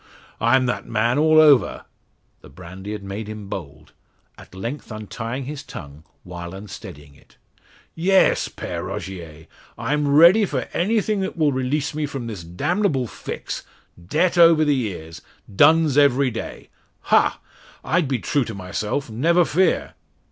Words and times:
"I'm 0.39 0.65
that 0.65 0.87
man 0.87 1.19
all 1.19 1.39
over." 1.39 1.85
The 2.41 2.49
brandy 2.49 2.93
has 2.93 3.01
made 3.03 3.27
him 3.29 3.47
bold, 3.49 3.91
at 4.35 4.55
length 4.55 4.91
untying 4.91 5.45
his 5.45 5.61
tongue, 5.61 6.03
while 6.23 6.55
unsteadying 6.55 7.13
it. 7.13 7.37
"Yes, 7.93 8.47
Pere 8.47 8.81
Rogier; 8.85 9.45
I'm 9.77 10.07
ready 10.07 10.43
for 10.47 10.61
anything 10.73 11.19
that 11.19 11.37
will 11.37 11.51
release 11.51 11.93
me 11.93 12.07
from 12.07 12.25
this 12.25 12.43
damnable 12.43 13.05
fix 13.05 13.61
debt 14.07 14.39
over 14.39 14.65
the 14.65 14.85
ears 14.87 15.21
duns 15.55 15.99
every 15.99 16.31
day. 16.31 16.69
Ha! 17.01 17.39
I'd 17.83 18.07
be 18.07 18.17
true 18.17 18.43
to 18.45 18.55
myself, 18.55 19.07
never 19.11 19.45
fear!" 19.45 19.93